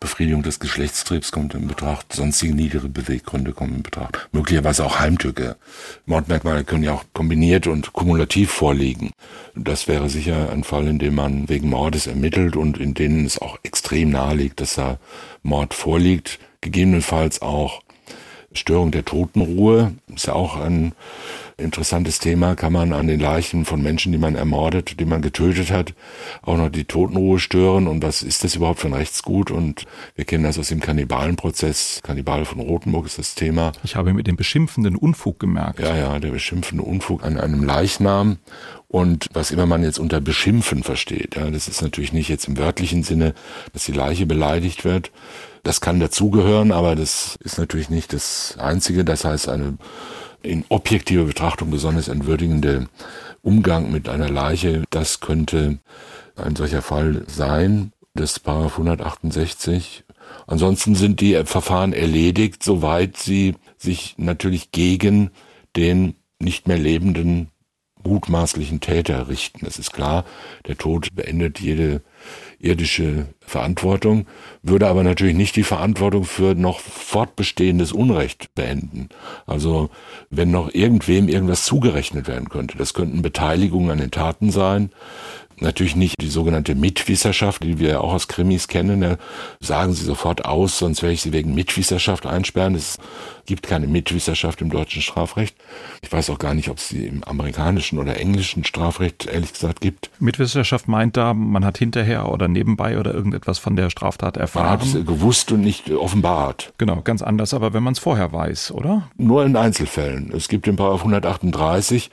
[0.00, 2.12] Befriedigung des Geschlechtstriebs kommt in Betracht.
[2.12, 4.28] Sonstige niedere Beweggründe kommen in Betracht.
[4.32, 5.56] Möglicherweise auch Heimtücke.
[6.04, 9.12] Mordmerkmale können ja auch kombiniert und kumulativ vorliegen.
[9.54, 13.40] Das wäre sicher ein Fall, in dem man wegen Mordes ermittelt und in denen es
[13.40, 14.98] auch extrem nahe liegt, dass da
[15.42, 17.80] Mord vorliegt gegebenenfalls auch
[18.54, 20.92] Störung der Totenruhe ist ja auch ein
[21.56, 22.54] interessantes Thema.
[22.54, 25.94] Kann man an den Leichen von Menschen, die man ermordet, die man getötet hat,
[26.42, 27.86] auch noch die Totenruhe stören?
[27.86, 29.50] Und was ist das überhaupt für ein Rechtsgut?
[29.50, 32.00] Und wir kennen das aus dem Kannibalenprozess.
[32.02, 33.72] Kannibal von Rothenburg ist das Thema.
[33.84, 35.80] Ich habe mit dem beschimpfenden Unfug gemerkt.
[35.80, 38.38] Ja, ja, der beschimpfende Unfug an einem Leichnam.
[38.88, 42.58] Und was immer man jetzt unter Beschimpfen versteht, ja, das ist natürlich nicht jetzt im
[42.58, 43.32] wörtlichen Sinne,
[43.72, 45.10] dass die Leiche beleidigt wird,
[45.62, 49.04] das kann dazugehören, aber das ist natürlich nicht das Einzige.
[49.04, 49.78] Das heißt, eine
[50.42, 52.88] in objektiver Betrachtung besonders entwürdigende
[53.42, 55.78] Umgang mit einer Leiche, das könnte
[56.36, 60.04] ein solcher Fall sein, des Paragraph 168.
[60.46, 65.30] Ansonsten sind die Verfahren erledigt, soweit sie sich natürlich gegen
[65.76, 67.48] den nicht mehr lebenden
[68.04, 69.64] mutmaßlichen Täter richten.
[69.64, 70.24] Das ist klar,
[70.66, 72.02] der Tod beendet jede
[72.62, 74.26] irdische Verantwortung,
[74.62, 79.08] würde aber natürlich nicht die Verantwortung für noch fortbestehendes Unrecht beenden.
[79.46, 79.90] Also
[80.30, 84.90] wenn noch irgendwem irgendwas zugerechnet werden könnte, das könnten Beteiligungen an den Taten sein,
[85.62, 89.00] Natürlich nicht die sogenannte Mitwisserschaft, die wir ja auch aus Krimis kennen.
[89.00, 89.16] Da
[89.60, 92.74] sagen sie sofort aus, sonst werde ich sie wegen Mitwisserschaft einsperren.
[92.74, 92.98] Es
[93.46, 95.56] gibt keine Mitwisserschaft im deutschen Strafrecht.
[96.02, 99.80] Ich weiß auch gar nicht, ob es sie im amerikanischen oder englischen Strafrecht ehrlich gesagt
[99.80, 100.10] gibt.
[100.18, 104.64] Mitwisserschaft meint da, man hat hinterher oder nebenbei oder irgendetwas von der Straftat erfahren.
[104.64, 106.72] Man hat es gewusst und nicht offenbart.
[106.78, 109.10] Genau, ganz anders, aber wenn man es vorher weiß, oder?
[109.16, 110.32] Nur in Einzelfällen.
[110.34, 112.10] Es gibt den Paragraph 138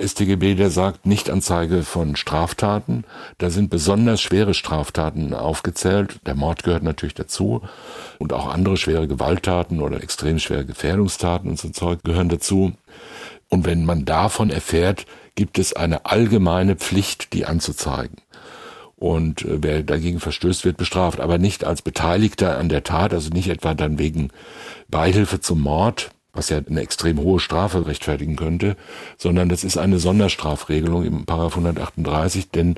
[0.00, 3.04] StGB, der sagt Nichtanzeige von Straftaten.
[3.38, 6.20] Da sind besonders schwere Straftaten aufgezählt.
[6.26, 7.62] Der Mord gehört natürlich dazu
[8.22, 12.72] und auch andere schwere Gewalttaten oder extrem schwere Gefährdungstaten und so Zeug gehören dazu.
[13.48, 18.16] Und wenn man davon erfährt, gibt es eine allgemeine Pflicht, die anzuzeigen.
[18.96, 23.30] Und äh, wer dagegen verstößt, wird bestraft, aber nicht als Beteiligter an der Tat, also
[23.30, 24.30] nicht etwa dann wegen
[24.88, 28.76] Beihilfe zum Mord, was ja eine extrem hohe Strafe rechtfertigen könnte,
[29.18, 32.76] sondern das ist eine Sonderstrafregelung im Paragraph 138, denn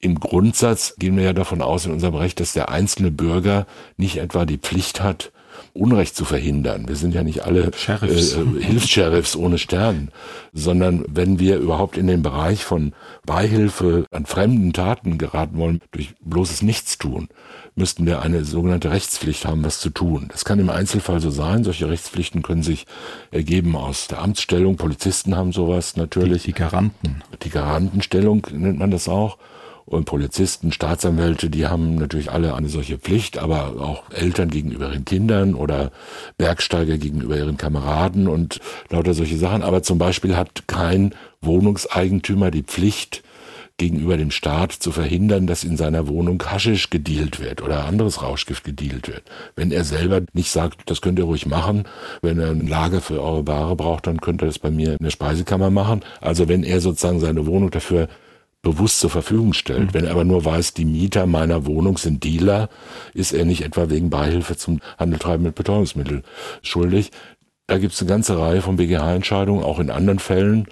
[0.00, 3.66] im Grundsatz gehen wir ja davon aus in unserem Recht, dass der einzelne Bürger
[3.96, 5.32] nicht etwa die Pflicht hat,
[5.72, 6.88] Unrecht zu verhindern.
[6.88, 8.34] Wir sind ja nicht alle Sheriffs.
[8.34, 10.10] Äh, äh, Hilfs-Sheriffs ohne Stern,
[10.52, 12.92] sondern wenn wir überhaupt in den Bereich von
[13.24, 17.28] Beihilfe an fremden Taten geraten wollen, durch bloßes Nichtstun,
[17.74, 20.28] müssten wir eine sogenannte Rechtspflicht haben, was zu tun.
[20.32, 21.62] Das kann im Einzelfall so sein.
[21.62, 22.86] Solche Rechtspflichten können sich
[23.30, 24.76] ergeben aus der Amtsstellung.
[24.76, 26.42] Polizisten haben sowas natürlich.
[26.42, 27.22] Die, die Garanten.
[27.42, 29.36] Die Garantenstellung nennt man das auch.
[29.86, 35.04] Und Polizisten, Staatsanwälte, die haben natürlich alle eine solche Pflicht, aber auch Eltern gegenüber ihren
[35.04, 35.92] Kindern oder
[36.38, 39.62] Bergsteiger gegenüber ihren Kameraden und lauter solche Sachen.
[39.62, 43.22] Aber zum Beispiel hat kein Wohnungseigentümer die Pflicht,
[43.78, 48.64] gegenüber dem Staat zu verhindern, dass in seiner Wohnung Haschisch gedealt wird oder anderes Rauschgift
[48.64, 49.22] gedealt wird.
[49.54, 51.84] Wenn er selber nicht sagt, das könnt ihr ruhig machen,
[52.22, 55.04] wenn er ein Lager für eure Ware braucht, dann könnt ihr das bei mir in
[55.04, 56.02] der Speisekammer machen.
[56.20, 58.08] Also wenn er sozusagen seine Wohnung dafür
[58.66, 59.88] bewusst zur Verfügung stellt.
[59.88, 59.94] Mhm.
[59.94, 62.68] Wenn er aber nur weiß, die Mieter meiner Wohnung sind Dealer,
[63.14, 66.24] ist er nicht etwa wegen Beihilfe zum Handeltreiben mit Betäubungsmitteln
[66.62, 67.12] schuldig.
[67.68, 70.66] Da gibt es eine ganze Reihe von BGH-Entscheidungen, auch in anderen Fällen,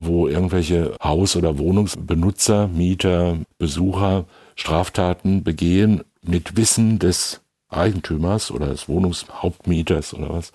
[0.00, 4.24] wo irgendwelche Haus- oder Wohnungsbenutzer, Mieter, Besucher
[4.56, 7.40] Straftaten begehen mit Wissen des
[7.76, 10.52] Eigentümers oder des Wohnungshauptmieters oder was,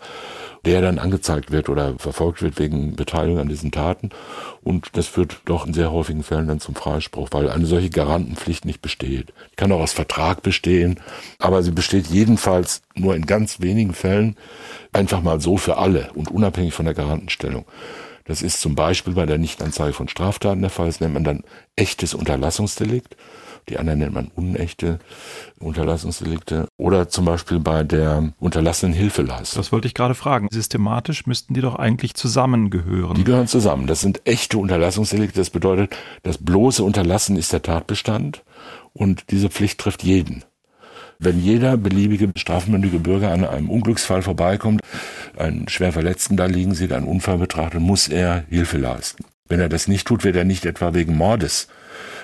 [0.66, 4.10] der dann angezeigt wird oder verfolgt wird wegen Beteiligung an diesen Taten.
[4.62, 8.66] Und das führt doch in sehr häufigen Fällen dann zum Freispruch, weil eine solche Garantenpflicht
[8.66, 9.34] nicht besteht.
[9.52, 11.00] Die kann auch aus Vertrag bestehen,
[11.40, 14.36] aber sie besteht jedenfalls nur in ganz wenigen Fällen
[14.94, 17.66] einfach mal so für alle und unabhängig von der Garantenstellung.
[18.30, 20.86] Das ist zum Beispiel bei der Nichtanzeige von Straftaten der Fall.
[20.86, 21.44] Das nennt man dann
[21.76, 23.16] echtes Unterlassungsdelikt.
[23.70, 25.00] Die anderen nennt man unechte
[25.60, 26.68] Unterlassungsdelikte.
[26.78, 29.62] Oder zum Beispiel bei der unterlassenen Hilfeleistung.
[29.62, 30.48] Das wollte ich gerade fragen.
[30.52, 33.16] Systematisch müssten die doch eigentlich zusammengehören.
[33.16, 33.86] Die gehören zusammen.
[33.86, 35.40] Das sind echte Unterlassungsdelikte.
[35.40, 38.44] Das bedeutet, das bloße Unterlassen ist der Tatbestand
[38.94, 40.44] und diese Pflicht trifft jeden.
[41.20, 44.82] Wenn jeder beliebige strafmündige Bürger an einem Unglücksfall vorbeikommt,
[45.38, 49.26] einen schwer Verletzten da liegen sieht, einen Unfall betrachtet, muss er Hilfe leisten.
[49.48, 51.68] Wenn er das nicht tut, wird er nicht etwa wegen Mordes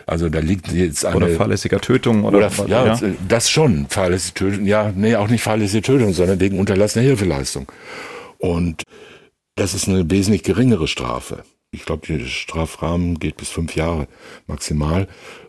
[0.05, 1.15] also da liegt jetzt eine...
[1.15, 4.65] Oder fahrlässiger Tötung oder, oder ja, ja, das schon, fahrlässige Tötung.
[4.65, 7.71] Ja, nee, auch nicht fahrlässige Tötung, sondern wegen unterlassener Hilfeleistung.
[8.37, 8.83] Und
[9.55, 11.43] das ist eine wesentlich geringere Strafe.
[11.71, 14.07] Ich glaube, der Strafrahmen geht bis fünf Jahre
[14.47, 15.07] maximal.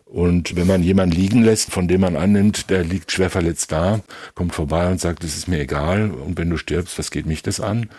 [0.09, 3.99] Und wenn man jemanden liegen lässt, von dem man annimmt, der liegt schwer verletzt da,
[4.35, 7.43] kommt vorbei und sagt, es ist mir egal und wenn du stirbst, was geht mich
[7.43, 7.89] das an?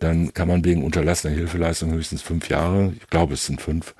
[0.00, 3.94] Dann kann man wegen unterlassener Hilfeleistung höchstens fünf Jahre, ich glaube es sind fünf,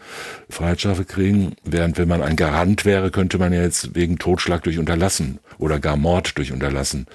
[0.50, 1.54] Freiheitsstrafe kriegen.
[1.62, 5.78] Während wenn man ein Garant wäre, könnte man ja jetzt wegen Totschlag durch Unterlassen oder
[5.78, 7.06] gar Mord durch Unterlassen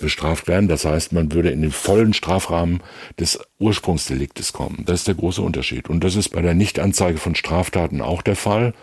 [0.00, 0.66] bestraft werden.
[0.66, 2.82] Das heißt, man würde in den vollen Strafrahmen
[3.20, 4.82] des Ursprungsdeliktes kommen.
[4.84, 5.88] Das ist der große Unterschied.
[5.88, 8.74] Und das ist bei der Nichtanzeige von Straftaten auch der Fall.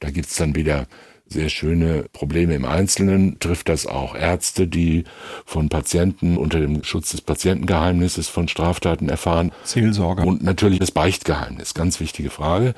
[0.00, 0.86] Da gibt's dann wieder
[1.32, 3.38] sehr schöne Probleme im Einzelnen.
[3.38, 5.04] Trifft das auch Ärzte, die
[5.46, 9.52] von Patienten unter dem Schutz des Patientengeheimnisses von Straftaten erfahren?
[9.62, 10.26] Seelsorger.
[10.26, 12.74] Und natürlich das Beichtgeheimnis, ganz wichtige Frage.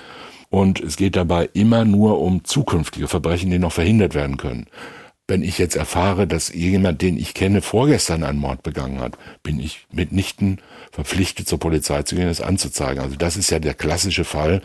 [0.50, 4.66] Und es geht dabei immer nur um zukünftige Verbrechen, die noch verhindert werden können.
[5.26, 9.58] Wenn ich jetzt erfahre, dass jemand, den ich kenne, vorgestern einen Mord begangen hat, bin
[9.60, 10.58] ich mitnichten
[10.90, 13.02] verpflichtet, zur Polizei zu gehen, das anzuzeigen.
[13.02, 14.60] Also das ist ja der klassische Fall,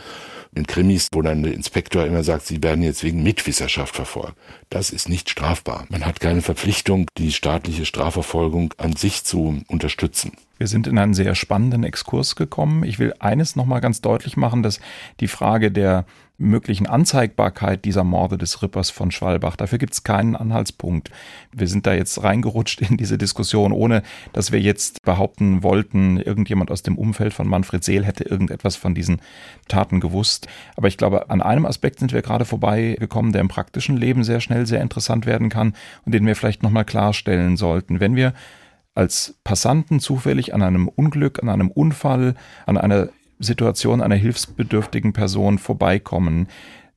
[0.57, 4.35] in Krimis, wo dann der Inspektor immer sagt, sie werden jetzt wegen Mitwisserschaft verfolgt.
[4.69, 5.85] Das ist nicht strafbar.
[5.89, 10.33] Man hat keine Verpflichtung, die staatliche Strafverfolgung an sich zu unterstützen.
[10.57, 12.83] Wir sind in einen sehr spannenden Exkurs gekommen.
[12.83, 14.79] Ich will eines nochmal ganz deutlich machen, dass
[15.19, 16.05] die Frage der
[16.37, 21.09] möglichen Anzeigbarkeit dieser Morde des Rippers von Schwalbach, dafür gibt es keinen Anhaltspunkt.
[21.51, 26.69] Wir sind da jetzt reingerutscht in diese Diskussion, ohne dass wir jetzt behaupten wollten, irgendjemand
[26.69, 29.19] aus dem Umfeld von Manfred Seel hätte irgendetwas von diesen
[29.67, 30.47] Taten gewusst.
[30.75, 34.39] Aber ich glaube, an einem Aspekt sind wir gerade vorbeigekommen, der im praktischen Leben sehr
[34.39, 35.73] schnell sehr interessant werden kann
[36.05, 37.99] und den wir vielleicht nochmal klarstellen sollten.
[37.99, 38.33] Wenn wir
[38.97, 45.59] als Passanten zufällig an einem Unglück, an einem Unfall, an einer Situation einer hilfsbedürftigen Person
[45.59, 46.47] vorbeikommen,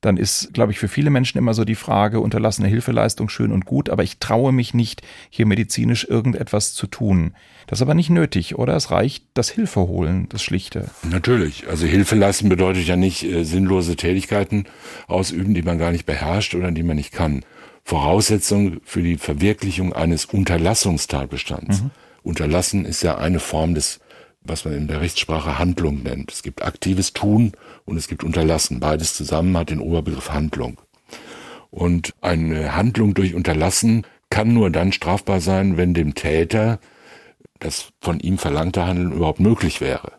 [0.01, 3.65] dann ist, glaube ich, für viele Menschen immer so die Frage, unterlassene Hilfeleistung schön und
[3.65, 7.35] gut, aber ich traue mich nicht, hier medizinisch irgendetwas zu tun.
[7.67, 8.75] Das ist aber nicht nötig, oder?
[8.75, 10.89] Es reicht das Hilfe holen, das Schlichte.
[11.03, 11.67] Natürlich.
[11.69, 14.65] Also Hilfe leisten bedeutet ja nicht äh, sinnlose Tätigkeiten
[15.07, 17.45] ausüben, die man gar nicht beherrscht oder die man nicht kann.
[17.83, 21.81] Voraussetzung für die Verwirklichung eines Unterlassungstatbestands.
[21.81, 21.91] Mhm.
[22.23, 23.99] Unterlassen ist ja eine Form des,
[24.41, 26.31] was man in der Rechtssprache Handlung nennt.
[26.31, 27.53] Es gibt aktives Tun
[27.85, 28.79] und es gibt Unterlassen.
[28.79, 30.79] Beides zusammen hat den Oberbegriff Handlung.
[31.69, 36.79] Und eine Handlung durch Unterlassen kann nur dann strafbar sein, wenn dem Täter
[37.59, 40.13] das von ihm verlangte Handeln überhaupt möglich wäre.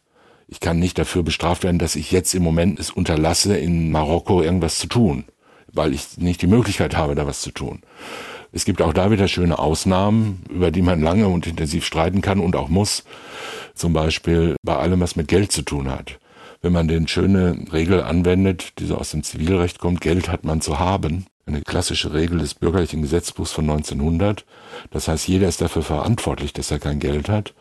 [0.48, 4.42] Ich kann nicht dafür bestraft werden, dass ich jetzt im Moment es unterlasse, in Marokko
[4.42, 5.24] irgendwas zu tun
[5.72, 7.82] weil ich nicht die Möglichkeit habe, da was zu tun.
[8.52, 12.38] Es gibt auch da wieder schöne Ausnahmen, über die man lange und intensiv streiten kann
[12.38, 13.04] und auch muss.
[13.74, 16.18] Zum Beispiel bei allem, was mit Geld zu tun hat.
[16.60, 20.60] Wenn man den schöne Regel anwendet, die so aus dem Zivilrecht kommt, Geld hat man
[20.60, 21.26] zu haben.
[21.44, 24.44] Eine klassische Regel des bürgerlichen Gesetzbuchs von 1900.
[24.90, 27.54] Das heißt, jeder ist dafür verantwortlich, dass er kein Geld hat.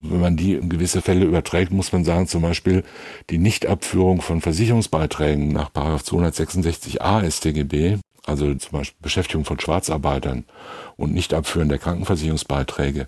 [0.00, 2.82] Wenn man die in gewisse Fälle überträgt, muss man sagen, zum Beispiel
[3.28, 10.44] die Nichtabführung von Versicherungsbeiträgen nach 266a StGB, also zum Beispiel Beschäftigung von Schwarzarbeitern
[10.96, 13.06] und Nichtabführen der Krankenversicherungsbeiträge.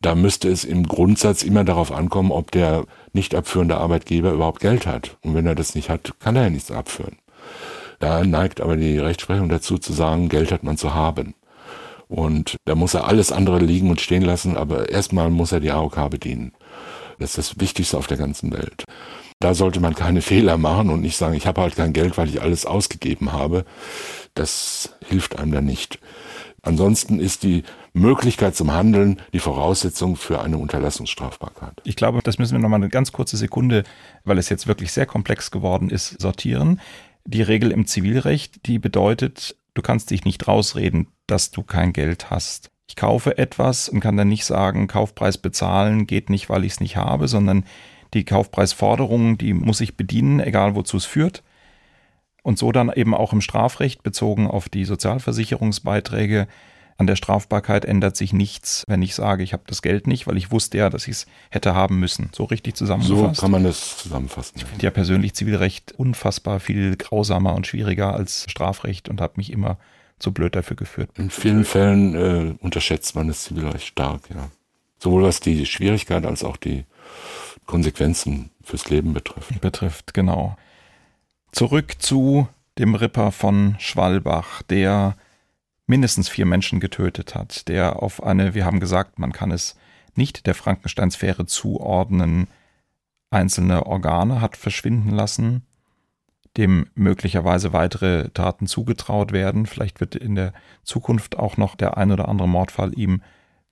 [0.00, 4.86] Da müsste es im Grundsatz immer darauf ankommen, ob der nicht abführende Arbeitgeber überhaupt Geld
[4.86, 5.16] hat.
[5.22, 7.16] Und wenn er das nicht hat, kann er ja nichts abführen.
[8.04, 11.34] Da neigt aber die Rechtsprechung dazu zu sagen, Geld hat man zu haben.
[12.06, 15.70] Und da muss er alles andere liegen und stehen lassen, aber erstmal muss er die
[15.70, 16.52] AOK bedienen.
[17.18, 18.84] Das ist das Wichtigste auf der ganzen Welt.
[19.40, 22.28] Da sollte man keine Fehler machen und nicht sagen, ich habe halt kein Geld, weil
[22.28, 23.64] ich alles ausgegeben habe.
[24.34, 25.98] Das hilft einem dann nicht.
[26.60, 27.62] Ansonsten ist die
[27.94, 31.80] Möglichkeit zum Handeln die Voraussetzung für eine Unterlassungsstrafbarkeit.
[31.84, 33.82] Ich glaube, das müssen wir nochmal eine ganz kurze Sekunde,
[34.24, 36.80] weil es jetzt wirklich sehr komplex geworden ist, sortieren.
[37.26, 42.30] Die Regel im Zivilrecht, die bedeutet, du kannst dich nicht rausreden, dass du kein Geld
[42.30, 42.70] hast.
[42.86, 46.80] Ich kaufe etwas und kann dann nicht sagen, Kaufpreis bezahlen geht nicht, weil ich es
[46.80, 47.64] nicht habe, sondern
[48.12, 51.42] die Kaufpreisforderungen, die muss ich bedienen, egal wozu es führt.
[52.42, 56.46] Und so dann eben auch im Strafrecht bezogen auf die Sozialversicherungsbeiträge.
[56.96, 60.36] An der Strafbarkeit ändert sich nichts, wenn ich sage, ich habe das Geld nicht, weil
[60.36, 62.30] ich wusste ja, dass ich es hätte haben müssen.
[62.32, 63.36] So richtig zusammengefasst.
[63.36, 64.52] So kann man das zusammenfassen.
[64.56, 69.50] Ich finde ja persönlich Zivilrecht unfassbar viel grausamer und schwieriger als Strafrecht und habe mich
[69.50, 69.78] immer
[70.20, 71.10] zu blöd dafür geführt.
[71.16, 74.50] In vielen Fällen äh, unterschätzt man das Zivilrecht stark, ja.
[74.98, 76.84] Sowohl was die Schwierigkeit als auch die
[77.66, 79.60] Konsequenzen fürs Leben betrifft.
[79.60, 80.56] Betrifft, genau.
[81.52, 85.16] Zurück zu dem Ripper von Schwalbach, der
[85.86, 89.76] mindestens vier Menschen getötet hat, der auf eine, wir haben gesagt, man kann es
[90.14, 92.48] nicht der Frankenstein-Sphäre zuordnen,
[93.30, 95.66] einzelne Organe hat verschwinden lassen,
[96.56, 99.66] dem möglicherweise weitere Taten zugetraut werden.
[99.66, 100.52] Vielleicht wird in der
[100.84, 103.22] Zukunft auch noch der ein oder andere Mordfall ihm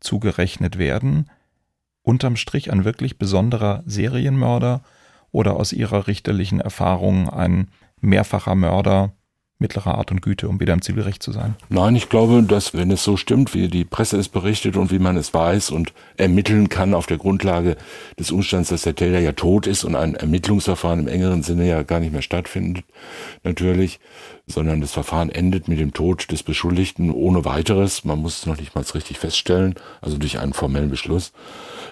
[0.00, 1.30] zugerechnet werden.
[2.02, 4.82] Unterm Strich ein wirklich besonderer Serienmörder
[5.30, 7.68] oder aus ihrer richterlichen Erfahrung ein
[8.00, 9.12] mehrfacher Mörder
[9.62, 11.54] mittlerer Art und Güte, um wieder im Zivilrecht zu sein?
[11.70, 14.98] Nein, ich glaube, dass wenn es so stimmt, wie die Presse es berichtet und wie
[14.98, 17.76] man es weiß und ermitteln kann auf der Grundlage
[18.18, 21.82] des Umstands, dass der Täter ja tot ist und ein Ermittlungsverfahren im engeren Sinne ja
[21.82, 22.84] gar nicht mehr stattfindet,
[23.42, 24.00] natürlich,
[24.46, 28.04] sondern das Verfahren endet mit dem Tod des Beschuldigten ohne weiteres.
[28.04, 31.32] Man muss es noch nicht mal richtig feststellen, also durch einen formellen Beschluss.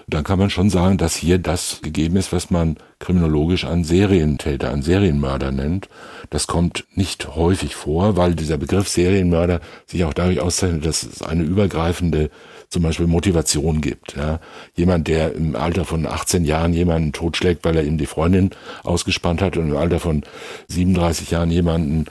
[0.07, 4.71] Dann kann man schon sagen, dass hier das gegeben ist, was man kriminologisch einen Serientäter,
[4.71, 5.89] einen Serienmörder nennt.
[6.29, 11.21] Das kommt nicht häufig vor, weil dieser Begriff Serienmörder sich auch dadurch auszeichnet, dass es
[11.21, 12.29] eine übergreifende
[12.71, 14.15] zum Beispiel Motivation gibt.
[14.15, 14.39] Ja.
[14.75, 18.51] Jemand, der im Alter von 18 Jahren jemanden totschlägt, weil er ihm die Freundin
[18.83, 20.23] ausgespannt hat und im Alter von
[20.69, 22.05] 37 Jahren jemanden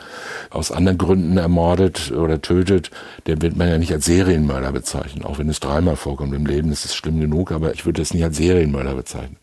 [0.50, 2.90] aus anderen Gründen ermordet oder tötet,
[3.26, 5.24] der wird man ja nicht als Serienmörder bezeichnen.
[5.24, 8.12] Auch wenn es dreimal vorkommt im Leben, ist es schlimm genug, aber ich würde es
[8.12, 9.38] nicht als Serienmörder bezeichnen.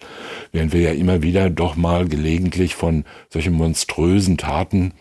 [0.51, 4.93] Während wir ja immer wieder doch mal gelegentlich von solchen monströsen Taten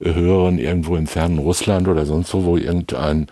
[0.00, 3.28] hören, irgendwo im fernen Russland oder sonst wo, wo irgendein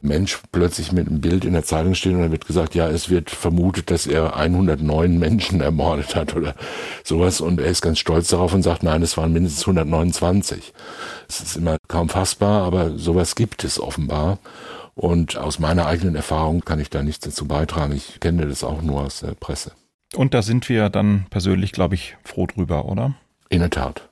[0.00, 3.10] Mensch plötzlich mit einem Bild in der Zeitung steht und dann wird gesagt, ja, es
[3.10, 6.54] wird vermutet, dass er 109 Menschen ermordet hat oder
[7.02, 10.72] sowas und er ist ganz stolz darauf und sagt, nein, es waren mindestens 129.
[11.28, 14.38] Es ist immer kaum fassbar, aber sowas gibt es offenbar.
[14.94, 17.94] Und aus meiner eigenen Erfahrung kann ich da nichts dazu beitragen.
[17.94, 19.72] Ich kenne das auch nur aus der Presse.
[20.14, 23.14] Und da sind wir dann persönlich, glaube ich, froh drüber, oder?
[23.48, 24.08] In der Tat.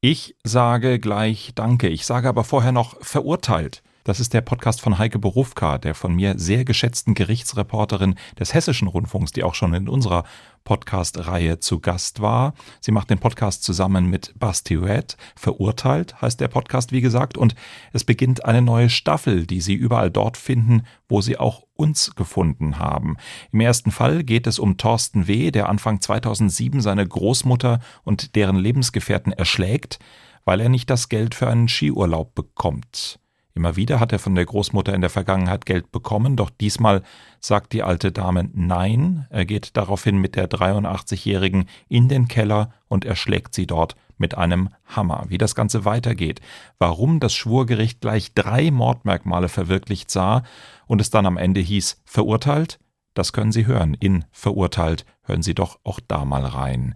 [0.00, 1.88] Ich sage gleich Danke.
[1.88, 3.82] Ich sage aber vorher noch verurteilt.
[4.06, 8.86] Das ist der Podcast von Heike Berufka, der von mir sehr geschätzten Gerichtsreporterin des Hessischen
[8.86, 10.22] Rundfunks, die auch schon in unserer
[10.62, 12.54] Podcast-Reihe zu Gast war.
[12.80, 15.16] Sie macht den Podcast zusammen mit Bastillette.
[15.34, 17.36] Verurteilt heißt der Podcast, wie gesagt.
[17.36, 17.56] Und
[17.92, 22.78] es beginnt eine neue Staffel, die Sie überall dort finden, wo Sie auch uns gefunden
[22.78, 23.16] haben.
[23.50, 28.54] Im ersten Fall geht es um Thorsten W., der Anfang 2007 seine Großmutter und deren
[28.54, 29.98] Lebensgefährten erschlägt,
[30.44, 33.18] weil er nicht das Geld für einen Skiurlaub bekommt.
[33.56, 37.02] Immer wieder hat er von der Großmutter in der Vergangenheit Geld bekommen, doch diesmal
[37.40, 39.26] sagt die alte Dame Nein.
[39.30, 44.68] Er geht daraufhin mit der 83-Jährigen in den Keller und erschlägt sie dort mit einem
[44.84, 45.24] Hammer.
[45.28, 46.42] Wie das Ganze weitergeht,
[46.78, 50.42] warum das Schwurgericht gleich drei Mordmerkmale verwirklicht sah
[50.86, 52.78] und es dann am Ende hieß verurteilt,
[53.14, 53.94] das können Sie hören.
[53.94, 56.94] In verurteilt hören Sie doch auch da mal rein.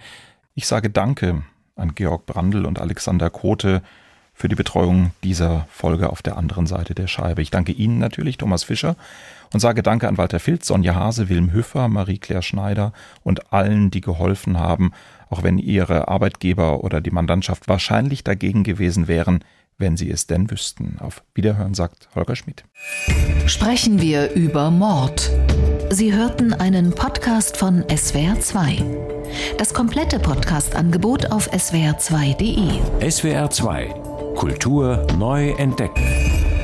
[0.53, 1.43] Ich sage Danke
[1.75, 3.81] an Georg Brandl und Alexander Kote
[4.41, 7.43] für die Betreuung dieser Folge auf der anderen Seite der Scheibe.
[7.43, 8.97] Ich danke Ihnen natürlich, Thomas Fischer,
[9.53, 14.01] und sage Danke an Walter Filz, Sonja Hase, Wilm Hüffer, Marie-Claire Schneider und allen, die
[14.01, 14.93] geholfen haben,
[15.29, 19.45] auch wenn ihre Arbeitgeber oder die Mandantschaft wahrscheinlich dagegen gewesen wären,
[19.77, 20.97] wenn sie es denn wüssten.
[21.01, 22.65] Auf Wiederhören sagt Holger Schmidt.
[23.45, 25.31] Sprechen wir über Mord.
[25.91, 28.85] Sie hörten einen Podcast von SWR2.
[29.59, 32.81] Das komplette Podcast-Angebot auf swr2.de.
[33.07, 36.60] SWR2 Kultur neu entdecken.